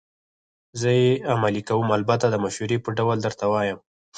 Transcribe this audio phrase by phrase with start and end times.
[0.79, 3.79] زه یې عملي کوم، البته د مشورې په ډول درته وایم.